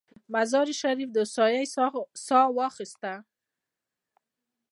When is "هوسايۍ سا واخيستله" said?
1.23-3.13